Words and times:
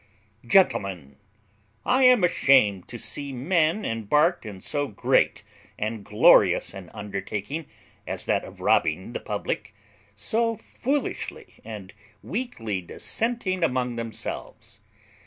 ]"Gentlemen, 0.57 1.17
I 1.85 2.05
am 2.05 2.23
ashamed 2.23 2.87
to 2.87 2.97
see 2.97 3.31
men 3.31 3.85
embarked 3.85 4.47
in 4.47 4.59
so 4.59 4.87
great 4.87 5.43
and 5.77 6.03
glorious 6.03 6.73
an 6.73 6.89
undertaking, 6.91 7.67
as 8.07 8.25
that 8.25 8.43
of 8.43 8.61
robbing 8.61 9.13
the 9.13 9.19
public, 9.19 9.75
so 10.15 10.57
foolishly 10.57 11.53
and 11.63 11.93
weakly 12.23 12.81
dissenting 12.81 13.63
among 13.63 13.95
themselves. 13.95 14.79